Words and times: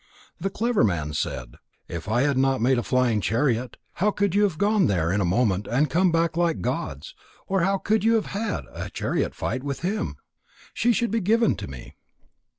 The 0.39 0.49
clever 0.49 0.83
man 0.83 1.13
said: 1.13 1.57
"If 1.87 2.09
I 2.09 2.23
had 2.23 2.35
not 2.35 2.59
made 2.59 2.79
a 2.79 2.81
flying 2.81 3.21
chariot, 3.21 3.77
how 4.01 4.09
could 4.09 4.33
you 4.33 4.41
have 4.41 4.57
gone 4.57 4.87
there 4.87 5.11
in 5.11 5.21
a 5.21 5.25
moment 5.25 5.67
and 5.67 5.91
come 5.91 6.11
back 6.11 6.35
like 6.35 6.55
the 6.55 6.61
gods, 6.63 7.13
or 7.45 7.61
how 7.61 7.77
could 7.77 8.03
you 8.03 8.15
have 8.15 8.25
had 8.33 8.61
a 8.73 8.89
chariot 8.89 9.35
fight 9.35 9.63
with 9.63 9.81
him? 9.81 10.15
She 10.73 10.91
should 10.91 11.11
be 11.11 11.21
given 11.21 11.55
to 11.57 11.67
me." 11.67 11.97